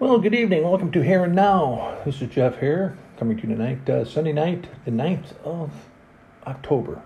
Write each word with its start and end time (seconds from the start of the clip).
Well, 0.00 0.18
good 0.18 0.34
evening. 0.34 0.62
Welcome 0.62 0.90
to 0.92 1.02
Here 1.02 1.24
and 1.24 1.34
Now. 1.34 1.98
This 2.06 2.22
is 2.22 2.30
Jeff 2.30 2.56
Hare 2.56 2.96
coming 3.18 3.36
to 3.36 3.46
you 3.46 3.54
tonight, 3.54 3.86
uh, 3.90 4.02
Sunday 4.06 4.32
night, 4.32 4.66
the 4.86 4.90
9th 4.90 5.36
of 5.44 5.70
October. 6.46 7.02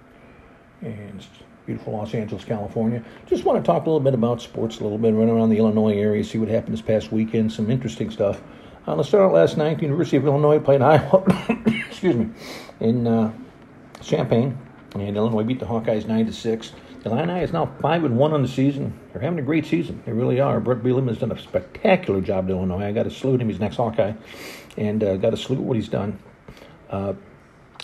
And 0.80 1.26
beautiful 1.66 1.94
Los 1.94 2.14
Angeles, 2.14 2.44
California. 2.44 3.02
Just 3.26 3.42
want 3.44 3.60
to 3.60 3.66
talk 3.66 3.82
a 3.82 3.86
little 3.86 3.98
bit 3.98 4.14
about 4.14 4.40
sports, 4.40 4.78
a 4.78 4.84
little 4.84 4.96
bit, 4.96 5.12
run 5.12 5.28
around 5.28 5.50
the 5.50 5.58
Illinois 5.58 5.96
area, 5.96 6.22
see 6.22 6.38
what 6.38 6.46
happened 6.46 6.72
this 6.72 6.82
past 6.82 7.10
weekend, 7.10 7.52
some 7.52 7.68
interesting 7.68 8.12
stuff. 8.12 8.40
Uh, 8.86 8.94
let's 8.94 9.08
start 9.08 9.24
out 9.24 9.32
last 9.32 9.56
night. 9.56 9.78
The 9.78 9.82
University 9.82 10.16
of 10.16 10.24
Illinois 10.24 10.60
played 10.60 10.80
Iowa, 10.92 11.24
excuse 11.88 12.14
me, 12.14 12.30
in 12.78 13.08
uh, 13.08 13.32
Champaign. 14.02 14.56
And 14.94 15.16
Illinois 15.16 15.42
beat 15.42 15.58
the 15.58 15.66
Hawkeyes 15.66 16.06
9 16.06 16.26
to 16.26 16.32
6. 16.32 16.72
Illini 17.04 17.42
is 17.42 17.52
now 17.52 17.66
5 17.80 18.04
and 18.04 18.16
1 18.16 18.32
on 18.32 18.42
the 18.42 18.48
season. 18.48 18.98
They're 19.12 19.22
having 19.22 19.38
a 19.38 19.42
great 19.42 19.66
season. 19.66 20.02
They 20.06 20.12
really 20.12 20.40
are. 20.40 20.60
Bret 20.60 20.78
Bielema 20.78 21.08
has 21.08 21.18
done 21.18 21.32
a 21.32 21.38
spectacular 21.38 22.20
job 22.20 22.48
in 22.48 22.56
Illinois. 22.56 22.86
I 22.86 22.92
got 22.92 23.02
to 23.02 23.10
salute 23.10 23.40
him. 23.40 23.48
He's 23.48 23.60
next 23.60 23.76
Hawkeye. 23.76 24.12
And 24.76 25.04
uh, 25.04 25.16
got 25.16 25.30
to 25.30 25.36
salute 25.36 25.62
what 25.62 25.76
he's 25.76 25.88
done. 25.88 26.18
Uh, 26.88 27.14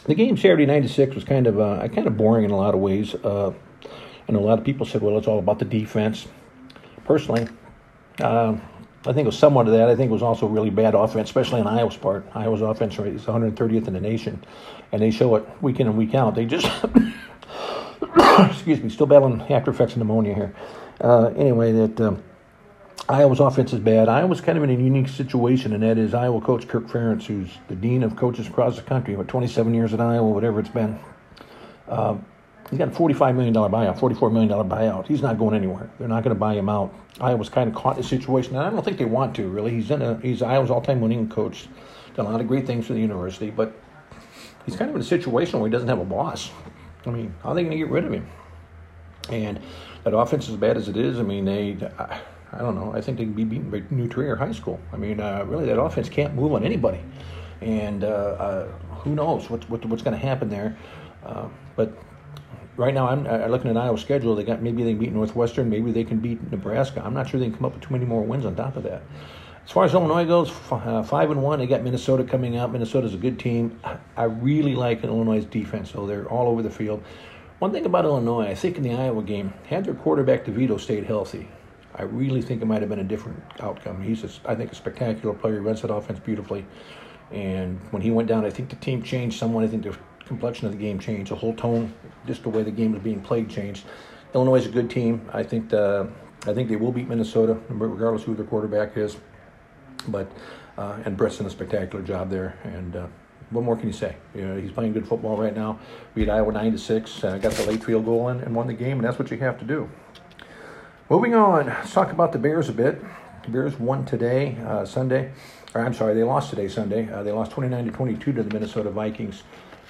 the 0.07 0.15
game 0.15 0.37
Saturday 0.37 0.67
96 0.67 1.15
was 1.15 1.25
kind 1.25 1.47
of 1.47 1.61
uh, 1.61 1.87
kind 1.89 2.07
of 2.07 2.17
boring 2.17 2.45
in 2.45 2.51
a 2.51 2.57
lot 2.57 2.75
of 2.75 2.81
ways. 2.81 3.15
Uh, 3.15 3.53
know 4.33 4.39
a 4.39 4.41
lot 4.41 4.59
of 4.59 4.65
people 4.65 4.87
said, 4.87 5.03
well, 5.03 5.19
it's 5.19 5.27
all 5.27 5.39
about 5.39 5.59
the 5.59 5.65
defense. 5.65 6.27
Personally, 7.05 7.49
uh, 8.21 8.57
I 9.07 9.13
think 9.13 9.19
it 9.19 9.27
was 9.27 9.39
somewhat 9.39 9.67
of 9.67 9.73
that. 9.73 9.89
I 9.89 9.97
think 9.97 10.11
it 10.11 10.13
was 10.13 10.23
also 10.23 10.47
really 10.47 10.71
bad 10.71 10.95
offense, 10.95 11.29
especially 11.29 11.61
on 11.61 11.67
Iowa's 11.67 11.97
part. 11.97 12.27
Iowa's 12.35 12.63
offense 12.63 12.99
rate 12.99 13.15
is 13.15 13.23
130th 13.25 13.89
in 13.89 13.95
the 13.95 14.01
nation, 14.01 14.43
and 14.93 15.03
they 15.03 15.11
show 15.11 15.35
it 15.37 15.45
week 15.63 15.81
in 15.81 15.87
and 15.87 15.97
week 15.97 16.15
out. 16.15 16.35
They 16.35 16.45
just 16.45 16.67
excuse 18.51 18.81
me, 18.83 18.89
still 18.89 19.07
battling 19.07 19.41
after 19.51 19.71
effects 19.71 19.93
of 19.93 19.99
pneumonia 19.99 20.35
here. 20.35 20.55
Uh, 21.01 21.27
anyway, 21.37 21.73
that 21.73 22.01
um, 22.01 22.23
Iowa's 23.09 23.41
offense 23.41 23.73
is 23.73 23.81
bad. 23.81 24.09
Iowa's 24.09 24.41
kind 24.41 24.57
of 24.57 24.65
in 24.65 24.71
a 24.71 24.75
unique 24.75 25.09
situation, 25.09 25.73
and 25.73 25.83
that 25.83 25.99
is 25.99 26.15
Iowa 26.15 26.41
coach 26.41 26.69
Kirk 26.69 26.87
Ferentz, 26.87 27.25
who's 27.25 27.51
the 27.69 27.75
dean 27.75 28.03
of 28.03 28.17
coaches 28.17 28.47
across 28.47 28.77
the 28.77 28.83
country, 28.83 29.17
what 29.17 29.29
27 29.29 29.75
years 29.75 29.93
at 29.95 30.01
Iowa, 30.01 30.29
whatever 30.29 30.61
it's 30.61 30.69
been. 30.69 30.99
Uh, 31.89 32.17
he's 32.69 32.79
got 32.79 32.89
a 32.89 32.93
$45 32.93 33.35
million 33.35 33.55
buyout, 33.55 33.99
$44 33.99 34.33
million 34.33 34.51
buyout. 34.69 35.07
He's 35.07 35.23
not 35.23 35.39
going 35.39 35.57
anywhere. 35.57 35.91
They're 35.99 36.09
not 36.09 36.23
going 36.23 36.35
to 36.35 36.39
buy 36.39 36.55
him 36.55 36.69
out. 36.69 36.95
Iowa's 37.21 37.49
kind 37.49 37.69
of 37.69 37.75
caught 37.75 37.97
in 37.97 38.05
a 38.05 38.07
situation, 38.07 38.55
and 38.55 38.65
I 38.65 38.71
don't 38.71 38.85
think 38.85 38.99
they 38.99 39.07
want 39.07 39.35
to, 39.37 39.49
really. 39.49 39.73
He's 39.73 39.91
in 39.91 40.03
a, 40.03 40.21
he's 40.21 40.43
Iowa's 40.43 40.71
all-time 40.71 41.01
winning 41.01 41.29
coach, 41.29 41.67
done 42.15 42.27
a 42.27 42.31
lot 42.31 42.41
of 42.41 42.47
great 42.47 42.67
things 42.67 42.87
for 42.87 42.93
the 42.93 43.01
university, 43.01 43.51
but 43.51 43.75
he's 44.67 44.77
kind 44.77 44.89
of 44.89 44.95
in 44.95 45.03
a 45.03 45.05
situation 45.05 45.59
where 45.59 45.69
he 45.69 45.73
doesn't 45.73 45.89
have 45.89 45.99
a 45.99 46.05
boss. 46.05 46.51
I 47.07 47.11
mean, 47.11 47.35
how 47.43 47.51
are 47.51 47.55
they 47.55 47.63
going 47.63 47.73
to 47.73 47.79
get 47.79 47.89
rid 47.89 48.05
of 48.05 48.13
him? 48.13 48.27
And 49.29 49.61
that 50.05 50.15
offense, 50.15 50.49
as 50.49 50.57
bad 50.57 50.77
as 50.77 50.89
it 50.89 50.97
is, 50.97 51.19
I 51.19 51.23
mean, 51.23 51.45
they, 51.45 51.77
I, 51.99 52.21
I 52.53 52.59
don't 52.59 52.75
know, 52.75 52.93
I 52.95 53.01
think 53.01 53.19
they 53.19 53.25
can 53.25 53.33
be 53.33 53.45
beaten 53.45 53.71
by 53.71 53.83
New 53.91 54.09
Trier 54.09 54.37
High 54.37 54.53
School. 54.53 54.81
I 54.93 54.97
mean, 54.97 55.21
uh, 55.21 55.45
really, 55.47 55.67
that 55.67 55.81
offense 55.81 56.09
can't 56.09 56.35
move 56.35 56.53
on 56.53 56.65
anybody. 56.65 57.01
And 57.61 58.05
uh, 58.05 58.07
uh, 58.07 58.69
who 59.03 59.15
knows 59.15 59.51
what, 59.51 59.69
what 59.71 59.85
what's 59.87 60.03
going 60.03 60.19
to 60.19 60.27
happen 60.27 60.49
there. 60.49 60.77
Uh, 61.25 61.49
but 61.77 61.97
right 62.77 62.95
now, 62.95 63.09
I'm, 63.09 63.25
looking 63.51 63.71
at 63.71 63.77
Iowa's 63.77 64.01
schedule. 64.01 64.35
They 64.35 64.45
got 64.45 64.63
maybe 64.63 64.83
they 64.83 64.93
can 64.93 64.99
beat 64.99 65.13
Northwestern, 65.13 65.69
maybe 65.69 65.93
they 65.93 66.05
can 66.05 66.19
beat 66.19 66.51
Nebraska. 66.51 67.03
I'm 67.05 67.15
not 67.15 67.29
sure 67.29 67.39
they 67.39 67.47
can 67.47 67.57
come 67.57 67.67
up 67.67 67.75
with 67.75 67.83
too 67.83 67.93
many 67.93 68.07
more 68.07 68.23
wins 68.23 68.47
on 68.47 68.57
top 68.57 68.77
of 68.77 68.83
that. 68.85 69.03
As 69.71 69.75
far 69.75 69.85
as 69.85 69.95
Illinois 69.95 70.25
goes, 70.25 70.51
uh, 70.73 71.01
five 71.05 71.31
and 71.31 71.45
one. 71.45 71.61
They 71.61 71.67
got 71.69 71.85
Minnesota 71.85 72.25
coming 72.25 72.57
up. 72.57 72.73
Minnesota's 72.73 73.15
a 73.15 73.17
good 73.17 73.39
team. 73.39 73.79
I 74.17 74.25
really 74.25 74.75
like 74.75 75.05
Illinois' 75.05 75.45
defense, 75.45 75.93
though. 75.93 76.09
they're 76.09 76.29
all 76.29 76.49
over 76.49 76.61
the 76.61 76.71
field. 76.71 77.05
One 77.61 77.71
thing 77.71 77.87
about 77.87 78.05
Illinois, 78.05 78.49
I 78.49 78.57
think 78.57 78.79
in 78.79 78.83
the 78.83 78.93
Iowa 78.93 79.23
game, 79.23 79.55
had 79.69 79.85
their 79.85 79.95
quarterback 79.95 80.45
DeVito 80.45 80.81
stayed 80.81 81.05
healthy, 81.05 81.49
I 81.95 82.03
really 82.03 82.43
think 82.43 82.63
it 82.63 82.65
might 82.65 82.81
have 82.81 82.89
been 82.89 82.99
a 82.99 83.05
different 83.05 83.41
outcome. 83.61 84.03
He's, 84.03 84.25
a, 84.25 84.31
I 84.45 84.57
think, 84.57 84.73
a 84.73 84.75
spectacular 84.75 85.37
player. 85.37 85.55
He 85.55 85.61
runs 85.61 85.83
that 85.83 85.93
offense 85.93 86.19
beautifully. 86.19 86.67
And 87.31 87.79
when 87.93 88.03
he 88.03 88.11
went 88.11 88.27
down, 88.27 88.45
I 88.45 88.51
think 88.51 88.71
the 88.71 88.77
team 88.77 89.05
changed 89.05 89.39
somewhat. 89.39 89.63
I 89.63 89.69
think 89.69 89.85
the 89.85 89.97
complexion 90.25 90.67
of 90.67 90.73
the 90.73 90.79
game 90.79 90.99
changed. 90.99 91.31
The 91.31 91.37
whole 91.37 91.55
tone, 91.55 91.95
just 92.27 92.43
the 92.43 92.49
way 92.49 92.65
the 92.65 92.73
game 92.73 92.91
was 92.91 93.03
being 93.03 93.21
played, 93.21 93.49
changed. 93.49 93.85
Illinois 94.35 94.57
is 94.57 94.67
a 94.67 94.71
good 94.71 94.91
team. 94.91 95.31
I 95.33 95.45
think 95.45 95.69
the, 95.69 96.11
I 96.45 96.55
think 96.55 96.69
they 96.69 96.75
will 96.75 96.91
beat 96.91 97.07
Minnesota, 97.07 97.57
regardless 97.69 98.25
who 98.25 98.35
their 98.35 98.47
quarterback 98.47 98.97
is. 98.97 99.17
But 100.09 100.31
uh, 100.79 100.99
and 101.05 101.17
Bret's 101.17 101.39
done 101.39 101.47
a 101.47 101.51
spectacular 101.51 102.05
job 102.05 102.31
there. 102.31 102.59
And 102.65 102.97
uh, 102.97 103.07
what 103.51 103.65
more 103.65 103.77
can 103.77 103.87
you 103.87 103.93
say? 103.93 104.17
You 104.35 104.47
know, 104.47 104.57
he's 104.61 104.71
playing 104.71 104.93
good 104.93 105.07
football 105.07 105.37
right 105.37 105.55
now. 105.55 105.79
Beat 106.15 106.29
Iowa 106.29 106.53
nine 106.53 106.73
to 106.73 106.79
six. 106.79 107.23
Uh, 107.23 107.39
got 107.39 107.53
the 107.53 107.67
late 107.67 107.85
field 107.85 108.05
goal 108.05 108.29
in 108.29 108.41
and 108.41 108.55
won 108.55 108.67
the 108.67 108.75
game, 108.75 108.99
and 108.99 109.05
that's 109.05 109.19
what 109.19 109.31
you 109.31 109.39
have 109.39 109.59
to 109.59 109.65
do. 109.65 109.91
Moving 111.09 111.35
on, 111.35 111.67
let's 111.67 111.93
talk 111.93 112.13
about 112.13 112.33
the 112.33 112.39
Bears 112.39 112.69
a 112.69 112.73
bit. 112.73 113.03
The 113.43 113.51
Bears 113.51 113.79
won 113.79 114.05
today, 114.05 114.57
uh, 114.65 114.85
Sunday. 114.85 115.33
Or 115.75 115.81
I'm 115.81 115.95
sorry, 115.95 116.15
they 116.15 116.23
lost 116.23 116.51
today, 116.51 116.69
Sunday. 116.69 117.11
Uh, 117.13 117.23
they 117.23 117.33
lost 117.33 117.51
29 117.53 117.87
to 117.87 117.91
22 117.91 118.33
to 118.33 118.43
the 118.43 118.55
Minnesota 118.55 118.91
Vikings. 118.91 119.43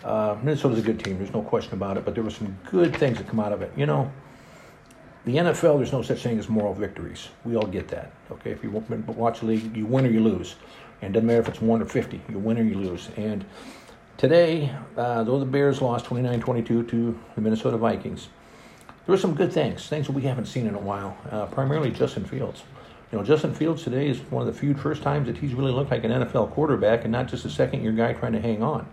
Uh, 0.03 0.37
Minnesota's 0.43 0.79
a 0.79 0.83
good 0.83 1.03
team. 1.03 1.19
There's 1.19 1.33
no 1.33 1.43
question 1.43 1.75
about 1.75 1.97
it. 1.99 2.05
But 2.05 2.15
there 2.15 2.25
were 2.25 2.31
some 2.31 2.57
good 2.71 2.97
things 2.97 3.19
that 3.19 3.29
come 3.29 3.41
out 3.41 3.53
of 3.53 3.61
it. 3.61 3.71
You 3.77 3.87
know, 3.87 4.11
the 5.25 5.37
NFL, 5.37 5.79
there's 5.79 5.93
no 5.93 6.03
such 6.03 6.23
thing 6.23 6.39
as 6.39 6.49
moral 6.49 6.73
victories. 6.73 7.29
We 7.45 7.57
all 7.57 7.67
get 7.67 7.89
that. 7.89 8.11
Okay, 8.31 8.51
if 8.51 8.63
you 8.63 8.71
watch 8.71 9.41
the 9.41 9.47
league, 9.47 9.77
you 9.77 9.85
win 9.85 10.07
or 10.07 10.11
you 10.11 10.21
lose, 10.21 10.57
and 11.03 11.11
it 11.11 11.13
doesn't 11.13 11.27
matter 11.27 11.41
if 11.41 11.49
it's 11.49 11.61
one 11.61 11.83
or 11.83 11.85
fifty. 11.85 12.23
You 12.29 12.39
win 12.39 12.59
or 12.59 12.63
you 12.63 12.75
lose. 12.75 13.11
And 13.17 13.45
today, 14.17 14.75
uh, 14.97 15.23
though 15.25 15.39
the 15.39 15.45
Bears 15.45 15.83
lost 15.83 16.07
29-22 16.07 16.89
to 16.89 17.19
the 17.35 17.41
Minnesota 17.41 17.77
Vikings, 17.77 18.29
there 18.87 19.13
were 19.13 19.19
some 19.19 19.35
good 19.35 19.53
things, 19.53 19.87
things 19.89 20.07
that 20.07 20.13
we 20.13 20.23
haven't 20.23 20.47
seen 20.47 20.67
in 20.67 20.75
a 20.75 20.81
while. 20.81 21.17
Uh, 21.31 21.47
primarily 21.47 21.91
Justin 21.91 22.25
Fields. 22.25 22.63
You 23.13 23.19
know, 23.19 23.25
Justin 23.25 23.53
Fields 23.53 23.83
today 23.83 24.09
is 24.09 24.21
one 24.31 24.47
of 24.47 24.53
the 24.53 24.59
few 24.59 24.73
first 24.73 25.03
times 25.03 25.27
that 25.27 25.37
he's 25.37 25.53
really 25.53 25.73
looked 25.73 25.91
like 25.91 26.05
an 26.05 26.13
NFL 26.13 26.53
quarterback 26.53 27.03
and 27.03 27.13
not 27.13 27.27
just 27.29 27.45
a 27.45 27.51
second-year 27.51 27.93
guy 27.93 28.13
trying 28.13 28.33
to 28.33 28.41
hang 28.41 28.63
on. 28.63 28.87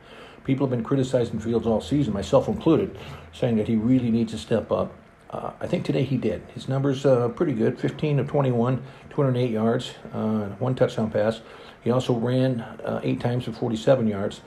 People 0.44 0.66
have 0.66 0.72
been 0.72 0.84
criticizing 0.84 1.40
Fields 1.40 1.68
all 1.68 1.82
season, 1.82 2.14
myself 2.14 2.48
included, 2.48 2.98
saying 3.32 3.58
that 3.58 3.68
he 3.68 3.76
really 3.76 4.10
needs 4.10 4.32
to 4.32 4.38
step 4.38 4.72
up 4.72 4.92
uh, 5.30 5.52
I 5.60 5.68
think 5.68 5.86
today 5.86 6.04
he 6.04 6.18
did. 6.18 6.42
His 6.54 6.70
numbers 6.70 7.06
uh, 7.06 7.30
pretty 7.30 7.54
good 7.54 7.80
15 7.80 8.20
of 8.20 8.28
21, 8.28 8.82
208 9.10 9.52
yards, 9.52 9.94
uh, 10.14 10.46
one 10.60 10.76
touchdown 10.76 11.12
pass. 11.12 11.42
He 11.84 11.92
also 11.92 12.14
ran 12.14 12.62
uh, 12.62 13.02
eight 13.04 13.20
times 13.20 13.46
for 13.46 13.52
47 13.52 14.08
yards. 14.08 14.42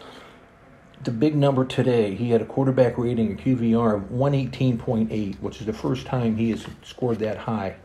The 1.02 1.10
big 1.10 1.34
number 1.34 1.64
today, 1.64 2.14
he 2.14 2.30
had 2.30 2.42
a 2.42 2.44
quarterback 2.44 2.98
rating, 2.98 3.32
a 3.32 3.36
QBR 3.36 3.94
of 3.94 4.02
118.8, 4.10 5.40
which 5.40 5.60
is 5.60 5.66
the 5.66 5.72
first 5.72 6.06
time 6.06 6.36
he 6.36 6.50
has 6.50 6.66
scored 6.82 7.18
that 7.20 7.38
high. 7.38 7.76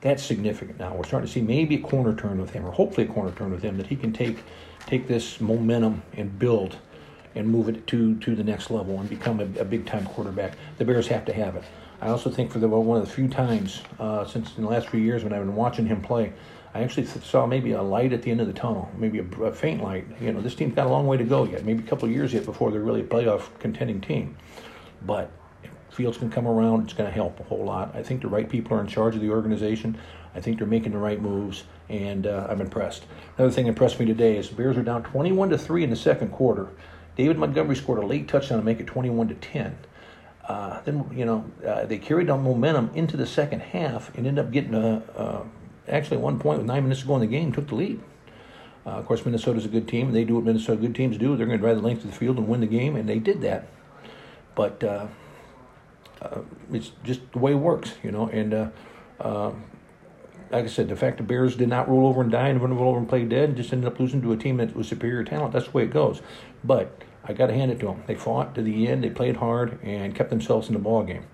That's 0.00 0.22
significant 0.22 0.78
now. 0.78 0.94
We're 0.94 1.04
starting 1.04 1.26
to 1.26 1.32
see 1.32 1.42
maybe 1.42 1.74
a 1.76 1.80
corner 1.80 2.14
turn 2.14 2.40
with 2.40 2.50
him, 2.50 2.64
or 2.64 2.70
hopefully 2.70 3.06
a 3.06 3.12
corner 3.12 3.32
turn 3.32 3.50
with 3.50 3.62
him, 3.62 3.76
that 3.76 3.88
he 3.88 3.96
can 3.96 4.12
take 4.12 4.38
take 4.86 5.06
this 5.06 5.40
momentum 5.40 6.02
and 6.16 6.38
build 6.38 6.76
and 7.34 7.48
move 7.48 7.68
it 7.68 7.86
to, 7.86 8.16
to 8.16 8.34
the 8.34 8.42
next 8.42 8.70
level 8.70 8.98
and 8.98 9.08
become 9.08 9.40
a, 9.40 9.60
a 9.60 9.64
big 9.64 9.86
time 9.86 10.04
quarterback. 10.06 10.54
The 10.78 10.84
Bears 10.84 11.06
have 11.08 11.24
to 11.26 11.32
have 11.32 11.56
it. 11.56 11.64
I 12.00 12.08
also 12.08 12.30
think 12.30 12.50
for 12.50 12.58
the 12.58 12.68
one 12.68 13.00
of 13.00 13.06
the 13.06 13.12
few 13.12 13.28
times 13.28 13.82
uh, 13.98 14.24
since 14.24 14.56
in 14.56 14.62
the 14.62 14.70
last 14.70 14.88
few 14.88 15.00
years 15.00 15.22
when 15.22 15.32
I've 15.32 15.40
been 15.44 15.54
watching 15.54 15.86
him 15.86 16.00
play, 16.00 16.32
I 16.72 16.82
actually 16.82 17.06
saw 17.06 17.46
maybe 17.46 17.72
a 17.72 17.82
light 17.82 18.12
at 18.12 18.22
the 18.22 18.30
end 18.30 18.40
of 18.40 18.46
the 18.46 18.52
tunnel, 18.52 18.90
maybe 18.96 19.18
a, 19.18 19.42
a 19.42 19.52
faint 19.52 19.82
light. 19.82 20.06
You 20.20 20.32
know, 20.32 20.40
this 20.40 20.54
team's 20.54 20.74
got 20.74 20.86
a 20.86 20.90
long 20.90 21.06
way 21.06 21.16
to 21.16 21.24
go 21.24 21.44
yet, 21.44 21.64
maybe 21.64 21.82
a 21.84 21.86
couple 21.86 22.08
years 22.08 22.32
yet 22.32 22.44
before 22.44 22.70
they're 22.70 22.80
really 22.80 23.00
a 23.00 23.04
playoff 23.04 23.48
contending 23.58 24.00
team. 24.00 24.36
But 25.02 25.30
Fields 25.90 26.18
can 26.18 26.30
come 26.30 26.46
around, 26.46 26.84
it's 26.84 26.92
going 26.92 27.08
to 27.10 27.14
help 27.14 27.40
a 27.40 27.42
whole 27.42 27.64
lot. 27.64 27.94
I 27.96 28.02
think 28.02 28.22
the 28.22 28.28
right 28.28 28.48
people 28.48 28.76
are 28.76 28.80
in 28.80 28.86
charge 28.86 29.16
of 29.16 29.20
the 29.20 29.30
organization. 29.30 29.98
I 30.34 30.40
think 30.40 30.58
they're 30.58 30.66
making 30.66 30.92
the 30.92 30.98
right 30.98 31.20
moves, 31.20 31.64
and 31.88 32.28
uh, 32.28 32.46
I'm 32.48 32.60
impressed. 32.60 33.04
Another 33.36 33.52
thing 33.52 33.64
that 33.64 33.70
impressed 33.70 33.98
me 33.98 34.06
today 34.06 34.36
is 34.36 34.48
the 34.48 34.54
Bears 34.54 34.76
are 34.76 34.82
down 34.82 35.02
21 35.02 35.50
to 35.50 35.58
three 35.58 35.82
in 35.82 35.90
the 35.90 35.96
second 35.96 36.28
quarter. 36.28 36.68
David 37.16 37.38
Montgomery 37.38 37.74
scored 37.74 37.98
a 37.98 38.06
late 38.06 38.28
touchdown 38.28 38.58
to 38.58 38.64
make 38.64 38.78
it 38.78 38.86
21 38.86 39.28
to 39.28 39.34
10. 39.34 39.76
Uh, 40.50 40.80
then 40.82 41.08
you 41.14 41.24
know 41.24 41.48
uh, 41.64 41.86
they 41.86 41.96
carried 41.96 42.28
on 42.28 42.42
momentum 42.42 42.90
into 42.92 43.16
the 43.16 43.24
second 43.24 43.60
half 43.60 44.08
and 44.16 44.26
ended 44.26 44.44
up 44.44 44.50
getting 44.50 44.74
a, 44.74 44.96
uh, 45.16 45.44
actually 45.86 46.16
at 46.16 46.22
one 46.24 46.40
point 46.40 46.58
with 46.58 46.66
nine 46.66 46.82
minutes 46.82 47.02
to 47.02 47.06
go 47.06 47.14
in 47.14 47.20
the 47.20 47.26
game 47.28 47.52
took 47.52 47.68
the 47.68 47.74
lead. 47.76 48.00
Uh, 48.84 48.90
of 48.90 49.06
course, 49.06 49.24
Minnesota's 49.24 49.64
a 49.64 49.68
good 49.68 49.86
team. 49.86 50.08
and 50.08 50.16
They 50.16 50.24
do 50.24 50.34
what 50.34 50.42
Minnesota 50.42 50.80
good 50.80 50.96
teams 50.96 51.16
do. 51.18 51.36
They're 51.36 51.46
going 51.46 51.58
to 51.58 51.62
drive 51.62 51.76
the 51.76 51.82
length 51.82 52.04
of 52.04 52.10
the 52.10 52.16
field 52.16 52.36
and 52.36 52.48
win 52.48 52.58
the 52.58 52.66
game, 52.66 52.96
and 52.96 53.08
they 53.08 53.20
did 53.20 53.42
that. 53.42 53.68
But 54.56 54.82
uh, 54.82 55.06
it's 56.72 56.90
just 57.04 57.20
the 57.30 57.38
way 57.38 57.52
it 57.52 57.56
works, 57.56 57.92
you 58.02 58.10
know. 58.10 58.26
And 58.26 58.72
like 60.50 60.64
I 60.64 60.66
said, 60.66 60.88
the 60.88 60.96
fact 60.96 61.18
the 61.18 61.22
Bears 61.22 61.54
did 61.54 61.68
not 61.68 61.88
roll 61.88 62.08
over 62.08 62.22
and 62.22 62.32
die 62.32 62.48
and 62.48 62.60
run 62.60 62.72
over 62.72 62.98
and 62.98 63.08
play 63.08 63.24
dead, 63.24 63.50
and 63.50 63.56
just 63.56 63.72
ended 63.72 63.86
up 63.86 64.00
losing 64.00 64.20
to 64.22 64.32
a 64.32 64.36
team 64.36 64.56
that 64.56 64.74
was 64.74 64.88
superior 64.88 65.22
talent. 65.22 65.52
That's 65.52 65.66
the 65.66 65.72
way 65.72 65.84
it 65.84 65.92
goes. 65.92 66.22
But 66.64 67.04
I 67.24 67.32
got 67.32 67.48
to 67.48 67.54
hand 67.54 67.70
it 67.70 67.80
to 67.80 67.86
them. 67.86 68.02
They 68.06 68.14
fought 68.14 68.54
to 68.54 68.62
the 68.62 68.88
end. 68.88 69.04
They 69.04 69.10
played 69.10 69.36
hard 69.36 69.78
and 69.82 70.14
kept 70.14 70.30
themselves 70.30 70.68
in 70.68 70.74
the 70.74 70.80
ball 70.80 71.02
game. 71.02 71.24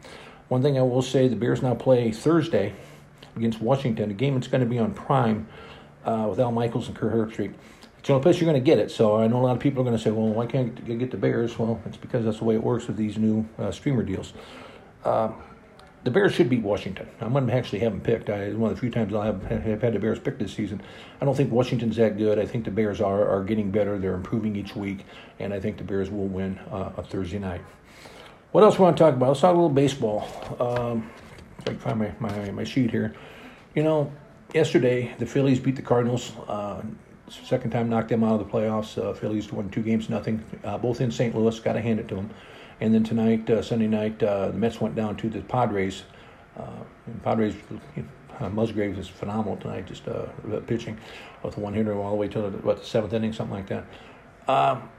One 0.49 0.63
thing 0.63 0.79
I 0.79 0.83
will 0.83 1.03
say: 1.03 1.29
the 1.29 1.37
Bears 1.37 1.63
now 1.63 1.75
play 1.75 2.11
Thursday 2.13 2.75
against 3.37 3.61
Washington, 3.61 4.11
a 4.11 4.15
game 4.15 4.35
that's 4.35 4.49
going 4.49 4.63
to 4.63 4.69
be 4.69 4.79
on 4.79 4.95
Prime 4.95 5.47
uh, 6.05 6.27
with 6.31 6.41
Al 6.41 6.53
Michaels 6.53 6.89
and 6.89 6.97
Kirk 6.97 7.13
Herbstreit. 7.13 7.55
It's 7.99 8.09
the 8.09 8.15
only 8.15 8.23
place 8.23 8.41
you're 8.41 8.51
going 8.51 8.63
to 8.63 8.65
get 8.65 8.79
it. 8.79 8.91
So 8.91 9.17
I 9.17 9.27
know 9.27 9.41
a 9.41 9.43
lot 9.43 9.57
of 9.57 9.61
people 9.61 9.81
are 9.81 9.85
going 9.85 9.97
to 9.97 10.03
say, 10.03 10.11
"Well, 10.11 10.29
why 10.29 10.47
can't 10.47 10.79
you 10.87 10.97
get 10.97 11.11
the 11.11 11.17
Bears?" 11.17 11.59
Well, 11.59 11.81
it's 11.87 11.97
because 11.97 12.25
that's 12.25 12.39
the 12.39 12.45
way 12.45 12.55
it 12.55 12.63
works 12.63 12.87
with 12.87 12.97
these 12.97 13.19
new 13.19 13.47
uh, 13.59 13.71
streamer 13.71 14.03
deals. 14.03 14.33
Uh, 15.05 15.33
the 16.07 16.13
Bears 16.13 16.37
should 16.37 16.49
beat 16.49 16.63
Washington. 16.63 17.09
I'm 17.21 17.33
going 17.33 17.49
to 17.49 17.53
actually 17.53 17.81
have 17.81 17.91
them 17.91 18.01
picked. 18.01 18.31
I, 18.31 18.51
one 18.51 18.71
of 18.71 18.77
the 18.77 18.81
few 18.81 18.91
times 18.91 19.13
I'll 19.13 19.23
have, 19.23 19.43
have 19.43 19.83
had 19.83 19.93
the 19.93 19.99
Bears 19.99 20.21
picked 20.21 20.39
this 20.39 20.53
season. 20.53 20.81
I 21.21 21.25
don't 21.25 21.37
think 21.37 21.51
Washington's 21.51 21.97
that 21.97 22.17
good. 22.17 22.39
I 22.39 22.47
think 22.47 22.65
the 22.65 22.71
Bears 22.71 23.01
are, 23.01 23.29
are 23.29 23.43
getting 23.43 23.73
better. 23.73 23.99
They're 23.99 24.15
improving 24.15 24.55
each 24.55 24.77
week, 24.77 25.05
and 25.41 25.53
I 25.53 25.59
think 25.59 25.79
the 25.79 25.83
Bears 25.83 26.09
will 26.09 26.29
win 26.29 26.61
uh, 26.71 26.93
a 26.97 27.03
Thursday 27.03 27.41
night. 27.41 27.61
What 28.53 28.63
else 28.63 28.79
we 28.79 28.85
want 28.85 28.97
to 28.97 29.03
talk 29.03 29.15
about? 29.15 29.31
Let's 29.31 29.41
talk 29.41 29.51
a 29.51 29.57
little 29.57 29.69
baseball. 29.69 30.29
Um, 30.61 31.11
if 31.59 31.63
I 31.63 31.71
can 31.71 31.79
find 31.81 31.99
my, 31.99 32.13
my, 32.21 32.51
my 32.53 32.63
sheet 32.63 32.93
here. 32.93 33.17
You 33.75 33.83
know, 33.83 34.13
yesterday 34.55 35.13
the 35.19 35.27
Phillies 35.27 35.59
beat 35.59 35.75
the 35.75 35.83
Cardinals. 35.83 36.31
Uh, 36.47 36.83
second 37.29 37.73
time 37.73 37.89
knocked 37.89 38.11
them 38.11 38.23
out 38.23 38.41
of 38.41 38.47
the 38.47 38.53
playoffs. 38.53 38.97
Uh, 38.97 39.13
Phillies 39.13 39.51
won 39.51 39.71
two 39.71 39.83
games 39.83 40.09
nothing, 40.09 40.41
uh, 40.63 40.79
both 40.79 41.01
in 41.01 41.11
St. 41.11 41.35
Louis. 41.35 41.59
Got 41.59 41.73
to 41.73 41.81
hand 41.81 41.99
it 41.99 42.07
to 42.11 42.15
them. 42.15 42.31
And 42.81 42.95
then 42.95 43.05
tonight, 43.05 43.49
uh, 43.49 43.63
Sunday 43.63 43.87
night, 43.87 44.23
uh, 44.23 44.49
the 44.49 44.59
Mets 44.59 44.81
went 44.81 44.95
down 44.95 45.17
to 45.17 45.31
the 45.31 45.41
Padres. 45.41 46.03
Uh, 46.59 46.85
Padres, 47.23 47.55
Musgrove 48.51 48.99
is 48.99 49.09
phenomenal 49.09 49.57
tonight, 49.57 49.87
just 49.87 50.05
pitching 50.67 50.99
with 51.43 51.57
one 51.57 51.73
hitter 51.73 51.95
all 51.95 52.11
the 52.11 52.17
way 52.17 52.29
to 52.29 52.43
the, 52.43 52.51
what, 52.59 52.79
the 52.79 52.85
seventh 52.85 53.13
inning, 53.13 53.33
something 53.33 53.57
like 53.57 53.69
that. 53.69 53.85
Um, 54.49 54.91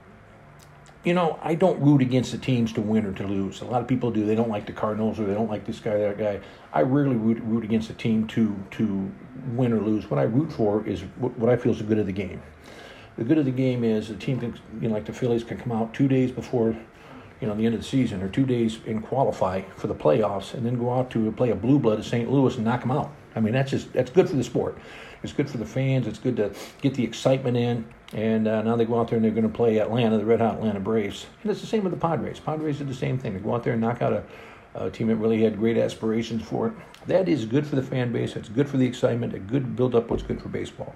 you 1.04 1.14
know, 1.14 1.40
I 1.42 1.56
don't 1.56 1.80
root 1.80 2.02
against 2.02 2.32
the 2.32 2.38
teams 2.38 2.74
to 2.74 2.82
win 2.82 3.06
or 3.06 3.14
to 3.14 3.26
lose. 3.26 3.62
A 3.62 3.66
lot 3.66 3.82
of 3.82 3.88
people 3.88 4.12
do. 4.12 4.26
They 4.26 4.36
don't 4.36 4.50
like 4.50 4.66
the 4.66 4.74
Cardinals 4.74 5.20
or 5.20 5.26
they 5.26 5.34
don't 5.34 5.50
like 5.50 5.66
this 5.66 5.80
guy, 5.80 5.98
that 6.00 6.18
guy. 6.18 6.42
I 6.74 6.82
rarely 6.82 7.16
root, 7.16 7.40
root 7.44 7.64
against 7.64 7.90
a 7.90 7.94
team 7.94 8.28
to 8.28 8.56
to 8.72 9.10
win 9.54 9.72
or 9.72 9.80
lose. 9.80 10.10
What 10.10 10.20
I 10.20 10.24
root 10.24 10.52
for 10.52 10.86
is 10.86 11.02
what, 11.18 11.38
what 11.38 11.50
I 11.50 11.56
feel 11.56 11.72
is 11.72 11.78
the 11.78 11.86
good 11.86 12.00
of 12.00 12.08
the 12.08 12.12
game. 12.12 12.42
The 13.18 13.24
good 13.24 13.38
of 13.38 13.46
the 13.46 13.52
game 13.52 13.84
is 13.84 14.10
the 14.10 14.16
team 14.16 14.40
can, 14.40 14.60
you 14.82 14.90
know, 14.90 14.96
like 14.96 15.06
the 15.06 15.14
Phillies 15.14 15.44
can 15.44 15.58
come 15.58 15.72
out 15.72 15.94
two 15.94 16.08
days 16.08 16.32
before 16.32 16.76
you 17.42 17.48
know, 17.48 17.56
the 17.56 17.66
end 17.66 17.76
of 17.76 17.82
the 17.82 17.88
season 17.88 18.22
or 18.22 18.30
two 18.30 18.46
days 18.46 18.80
and 18.88 19.04
qualify 19.04 19.62
for 19.76 19.88
the 19.88 19.96
playoffs 19.96 20.54
and 20.54 20.66
then 20.66 20.78
go 20.78 20.92
out 20.94 21.12
to 21.12 21.32
play 21.34 21.52
a 21.52 21.56
blue 21.56 21.80
blood 21.80 22.00
at 22.00 22.06
St. 22.06 22.32
Louis 22.32 22.56
and 22.56 22.66
knock 22.66 22.82
them 22.82 22.92
out. 22.92 23.14
I 23.36 23.40
mean, 23.40 23.54
that's 23.54 23.72
just 23.72 23.94
that's 23.94 24.10
good 24.10 24.30
for 24.30 24.36
the 24.36 24.44
sport. 24.44 24.78
It's 25.24 25.34
good 25.34 25.50
for 25.50 25.58
the 25.58 25.66
fans. 25.66 26.08
It's 26.08 26.20
good 26.20 26.36
to 26.38 26.52
get 26.82 26.94
the 26.94 27.04
excitement 27.04 27.58
in. 27.58 27.86
And 28.14 28.48
uh, 28.48 28.62
now 28.62 28.76
they 28.76 28.86
go 28.86 29.00
out 29.00 29.10
there 29.10 29.18
and 29.18 29.26
they're 29.26 29.32
going 29.32 29.44
to 29.44 29.54
play 29.54 29.80
Atlanta, 29.80 30.18
the 30.18 30.26
Red 30.26 30.40
Hot 30.40 30.56
Atlanta 30.56 30.80
Braves. 30.80 31.26
And 31.42 31.52
it's 31.52 31.62
the 31.62 31.68
same 31.68 31.84
with 31.84 31.92
the 31.92 32.00
Padres. 32.00 32.40
Padres 32.40 32.78
did 32.78 32.88
the 32.88 32.94
same 32.94 33.18
thing. 33.18 33.34
They 33.34 33.40
go 33.40 33.54
out 33.54 33.64
there 33.64 33.74
and 33.74 33.82
knock 33.82 34.02
out 34.02 34.14
a, 34.14 34.24
a 34.76 34.90
team 34.90 35.08
that 35.08 35.18
really 35.18 35.42
had 35.42 35.58
great 35.58 35.78
aspirations 35.78 36.44
for 36.44 36.68
it. 36.68 36.74
That 37.08 37.28
is 37.28 37.46
good 37.46 37.68
for 37.68 37.76
the 37.76 37.84
fan 37.84 38.12
base. 38.12 38.36
It's 38.36 38.50
good 38.50 38.70
for 38.70 38.78
the 38.78 38.86
excitement. 38.86 39.34
A 39.34 39.40
good 39.40 39.76
build 39.76 39.96
up 39.96 40.10
what's 40.10 40.24
good 40.24 40.42
for 40.42 40.50
baseball. 40.50 40.96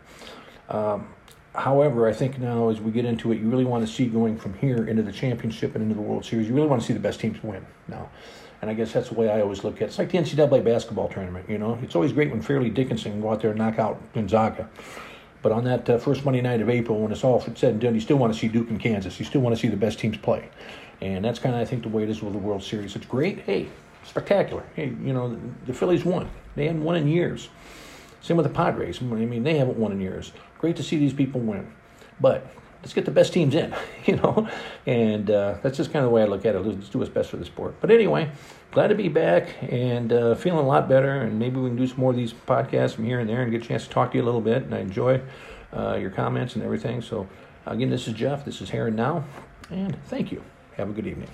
Um, 0.69 1.09
However, 1.53 2.07
I 2.07 2.13
think 2.13 2.39
now 2.39 2.69
as 2.69 2.79
we 2.79 2.91
get 2.91 3.03
into 3.03 3.31
it, 3.31 3.39
you 3.39 3.49
really 3.49 3.65
want 3.65 3.85
to 3.85 3.91
see 3.91 4.05
going 4.05 4.37
from 4.37 4.53
here 4.53 4.87
into 4.87 5.03
the 5.03 5.11
championship 5.11 5.75
and 5.75 5.83
into 5.83 5.95
the 5.95 6.01
World 6.01 6.23
Series. 6.23 6.47
You 6.47 6.53
really 6.53 6.67
want 6.67 6.81
to 6.81 6.87
see 6.87 6.93
the 6.93 6.99
best 6.99 7.19
teams 7.19 7.43
win 7.43 7.65
now, 7.89 8.09
and 8.61 8.71
I 8.71 8.73
guess 8.73 8.93
that's 8.93 9.09
the 9.09 9.15
way 9.15 9.29
I 9.29 9.41
always 9.41 9.63
look 9.63 9.75
at 9.75 9.81
it. 9.81 9.85
It's 9.85 9.97
like 9.97 10.11
the 10.11 10.17
NCAA 10.17 10.63
basketball 10.63 11.09
tournament. 11.09 11.49
You 11.49 11.57
know, 11.57 11.77
it's 11.81 11.95
always 11.95 12.13
great 12.13 12.31
when 12.31 12.41
Fairleigh 12.41 12.69
Dickinson 12.69 13.11
can 13.11 13.21
go 13.21 13.31
out 13.31 13.41
there 13.41 13.51
and 13.51 13.59
knock 13.59 13.79
out 13.79 13.99
Gonzaga. 14.13 14.69
But 15.41 15.51
on 15.51 15.63
that 15.65 15.89
uh, 15.89 15.97
first 15.97 16.23
Monday 16.23 16.41
night 16.41 16.61
of 16.61 16.69
April, 16.69 16.99
when 16.99 17.11
it's 17.11 17.23
all 17.23 17.41
said 17.41 17.71
and 17.71 17.81
done, 17.81 17.95
you 17.95 18.01
still 18.01 18.17
want 18.17 18.33
to 18.33 18.39
see 18.39 18.47
Duke 18.47 18.69
and 18.69 18.79
Kansas. 18.79 19.19
You 19.19 19.25
still 19.25 19.41
want 19.41 19.55
to 19.55 19.61
see 19.61 19.67
the 19.67 19.77
best 19.77 19.99
teams 19.99 20.17
play, 20.17 20.49
and 21.01 21.25
that's 21.25 21.39
kind 21.39 21.55
of 21.55 21.61
I 21.61 21.65
think 21.65 21.83
the 21.83 21.89
way 21.89 22.03
it 22.03 22.09
is 22.09 22.21
with 22.21 22.33
the 22.33 22.39
World 22.39 22.63
Series. 22.63 22.95
It's 22.95 23.05
great. 23.05 23.39
Hey, 23.39 23.67
spectacular. 24.05 24.63
Hey, 24.75 24.93
you 25.03 25.13
know 25.13 25.37
the, 25.65 25.73
Phillies 25.73 26.05
won. 26.05 26.29
They 26.55 26.67
hadn't 26.67 26.83
won 26.83 26.95
in 26.95 27.07
years. 27.07 27.49
Same 28.21 28.37
with 28.37 28.45
the 28.45 28.53
Padres. 28.53 29.01
I 29.01 29.05
mean, 29.05 29.43
they 29.43 29.57
haven't 29.57 29.77
won 29.77 29.91
in 29.91 29.99
years. 29.99 30.31
Great 30.59 30.75
to 30.77 30.83
see 30.83 30.97
these 30.97 31.13
people 31.13 31.41
win, 31.41 31.71
but 32.19 32.45
let's 32.81 32.93
get 32.93 33.05
the 33.05 33.11
best 33.11 33.33
teams 33.33 33.55
in, 33.55 33.73
you 34.05 34.15
know. 34.15 34.47
And 34.85 35.29
uh, 35.29 35.57
that's 35.61 35.77
just 35.77 35.91
kind 35.91 36.05
of 36.05 36.09
the 36.09 36.13
way 36.13 36.21
I 36.21 36.25
look 36.25 36.45
at 36.45 36.55
it. 36.55 36.59
Let's 36.59 36.89
do 36.89 36.99
what's 36.99 37.09
best 37.09 37.29
for 37.29 37.37
the 37.37 37.45
sport. 37.45 37.75
But 37.81 37.91
anyway, 37.91 38.31
glad 38.71 38.87
to 38.87 38.95
be 38.95 39.07
back 39.07 39.55
and 39.61 40.13
uh, 40.13 40.35
feeling 40.35 40.59
a 40.59 40.67
lot 40.67 40.87
better. 40.87 41.21
And 41.21 41.39
maybe 41.39 41.59
we 41.59 41.69
can 41.69 41.77
do 41.77 41.87
some 41.87 41.99
more 41.99 42.11
of 42.11 42.17
these 42.17 42.33
podcasts 42.33 42.93
from 42.93 43.05
here 43.05 43.19
and 43.19 43.29
there 43.29 43.41
and 43.41 43.51
get 43.51 43.63
a 43.63 43.67
chance 43.67 43.83
to 43.85 43.89
talk 43.89 44.11
to 44.11 44.17
you 44.17 44.23
a 44.23 44.25
little 44.25 44.41
bit. 44.41 44.63
And 44.63 44.73
I 44.73 44.79
enjoy 44.79 45.21
uh, 45.73 45.95
your 45.95 46.11
comments 46.11 46.55
and 46.55 46.63
everything. 46.63 47.01
So 47.01 47.27
again, 47.65 47.89
this 47.89 48.07
is 48.07 48.13
Jeff. 48.13 48.45
This 48.45 48.61
is 48.61 48.69
Here 48.69 48.87
and 48.87 48.95
Now, 48.95 49.23
and 49.69 49.95
thank 50.05 50.31
you. 50.31 50.43
Have 50.77 50.89
a 50.89 50.93
good 50.93 51.07
evening. 51.07 51.29